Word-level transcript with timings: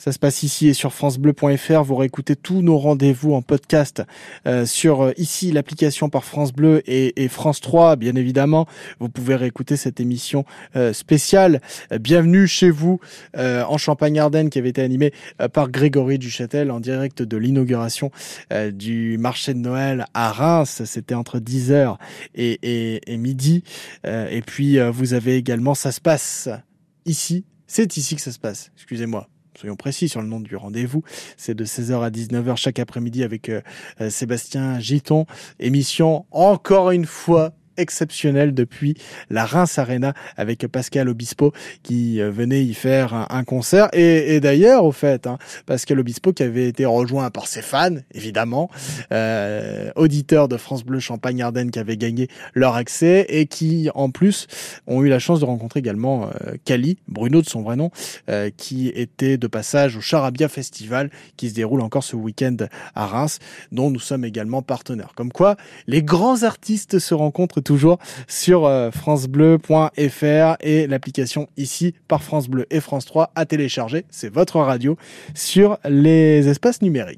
Ça 0.00 0.12
se 0.12 0.20
passe 0.20 0.44
ici 0.44 0.68
et 0.68 0.74
sur 0.74 0.94
francebleu.fr. 0.94 1.82
Vous 1.82 1.96
réécoutez 1.96 2.36
tous 2.36 2.62
nos 2.62 2.78
rendez-vous 2.78 3.34
en 3.34 3.42
podcast 3.42 4.00
euh, 4.46 4.64
sur 4.64 5.02
euh, 5.02 5.12
ici 5.16 5.50
l'application 5.50 6.08
par 6.08 6.22
France 6.22 6.52
Bleu 6.52 6.82
et, 6.86 7.26
France 7.26 7.60
3, 7.60 7.96
bien 7.96 8.14
évidemment. 8.14 8.68
Vous 9.00 9.08
pouvez 9.08 9.34
réécouter 9.34 9.76
cette 9.76 9.98
émission 9.98 10.44
euh, 10.76 10.92
spéciale. 10.92 11.60
bienvenue 12.00 12.46
chez 12.46 12.70
vous 12.70 13.00
en 13.36 13.76
Champagne-Ardenne 13.76 14.50
qui 14.50 14.60
avait 14.60 14.68
été 14.68 14.82
animée 14.82 15.12
par 15.52 15.68
Grégory 15.68 16.18
Duchâtel 16.18 16.70
en 16.70 16.78
direct 16.78 17.22
de 17.22 17.36
l'inauguration 17.36 18.12
du 18.72 19.18
marché 19.18 19.52
de 19.52 19.58
Noël 19.58 20.06
à 20.14 20.30
Reims. 20.30 20.82
C'était 20.84 21.14
entre 21.14 21.40
10h 21.40 21.96
et, 22.36 23.00
et 23.12 23.16
midi. 23.16 23.64
et 24.04 24.42
puis 24.46 24.78
vous 24.90 25.14
avez 25.14 25.36
également, 25.36 25.74
ça 25.74 25.90
se 25.90 26.00
passe 26.00 26.48
ici. 27.04 27.44
C'est 27.66 27.96
ici 27.96 28.14
que 28.14 28.22
ça 28.22 28.32
se 28.32 28.38
passe. 28.38 28.70
Excusez-moi 28.76 29.28
soyons 29.58 29.76
précis 29.76 30.08
sur 30.08 30.22
le 30.22 30.28
nom 30.28 30.38
du 30.38 30.54
rendez-vous. 30.54 31.02
C'est 31.36 31.54
de 31.54 31.64
16h 31.64 32.00
à 32.04 32.10
19h 32.10 32.56
chaque 32.56 32.78
après-midi 32.78 33.24
avec 33.24 33.48
euh, 33.48 33.60
euh, 34.00 34.08
Sébastien 34.08 34.78
Giton. 34.78 35.26
Émission 35.58 36.26
encore 36.30 36.92
une 36.92 37.06
fois 37.06 37.52
exceptionnel 37.78 38.54
depuis 38.54 38.94
la 39.30 39.46
Reims 39.46 39.78
Arena 39.78 40.14
avec 40.36 40.66
Pascal 40.66 41.08
Obispo 41.08 41.52
qui 41.82 42.20
euh, 42.20 42.30
venait 42.30 42.64
y 42.64 42.74
faire 42.74 43.26
un, 43.30 43.44
concert. 43.44 43.88
Et, 43.92 44.40
d'ailleurs, 44.40 44.84
au 44.84 44.92
fait, 44.92 45.26
hein, 45.26 45.38
Pascal 45.64 46.00
Obispo 46.00 46.32
qui 46.32 46.42
avait 46.42 46.68
été 46.68 46.84
rejoint 46.84 47.30
par 47.30 47.46
ses 47.46 47.62
fans, 47.62 47.96
évidemment, 48.12 48.70
euh, 49.12 49.90
auditeurs 49.96 50.48
de 50.48 50.56
France 50.56 50.84
Bleu 50.84 51.00
Champagne 51.00 51.40
Ardennes 51.42 51.70
qui 51.70 51.78
avaient 51.78 51.96
gagné 51.96 52.28
leur 52.54 52.74
accès 52.74 53.26
et 53.28 53.46
qui, 53.46 53.88
en 53.94 54.10
plus, 54.10 54.46
ont 54.86 55.02
eu 55.02 55.08
la 55.08 55.18
chance 55.18 55.40
de 55.40 55.44
rencontrer 55.44 55.80
également 55.80 56.28
euh, 56.46 56.56
Cali, 56.64 56.98
Bruno 57.08 57.42
de 57.42 57.48
son 57.48 57.62
vrai 57.62 57.76
nom, 57.76 57.90
euh, 58.28 58.50
qui 58.56 58.88
était 58.88 59.36
de 59.38 59.46
passage 59.46 59.96
au 59.96 60.00
Charabia 60.00 60.48
Festival 60.48 61.10
qui 61.36 61.50
se 61.50 61.54
déroule 61.54 61.80
encore 61.80 62.04
ce 62.04 62.16
week-end 62.16 62.56
à 62.94 63.06
Reims, 63.06 63.38
dont 63.72 63.90
nous 63.90 64.00
sommes 64.00 64.24
également 64.24 64.62
partenaires. 64.62 65.12
Comme 65.14 65.32
quoi, 65.32 65.56
les 65.86 66.02
grands 66.02 66.42
artistes 66.42 66.98
se 66.98 67.14
rencontrent 67.14 67.60
toujours 67.68 67.98
sur 68.26 68.64
euh, 68.64 68.90
francebleu.fr 68.90 70.56
et 70.60 70.86
l'application 70.86 71.48
ici 71.58 71.94
par 72.08 72.22
France 72.22 72.48
Bleu 72.48 72.66
et 72.70 72.80
France 72.80 73.04
3 73.04 73.30
à 73.34 73.44
télécharger. 73.44 74.06
C'est 74.08 74.32
votre 74.32 74.58
radio 74.58 74.96
sur 75.34 75.78
les 75.84 76.48
espaces 76.48 76.80
numériques. 76.80 77.06